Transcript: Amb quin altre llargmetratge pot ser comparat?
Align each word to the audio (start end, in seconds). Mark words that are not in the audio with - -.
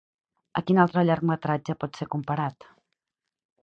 Amb 0.61 0.65
quin 0.69 0.79
altre 0.85 1.03
llargmetratge 1.11 1.79
pot 1.85 2.03
ser 2.03 2.11
comparat? 2.17 2.71